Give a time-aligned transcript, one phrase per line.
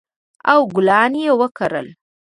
[0.51, 1.87] او ګلان یې وکرل